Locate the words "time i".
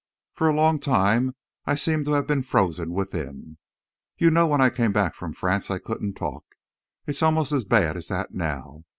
0.79-1.75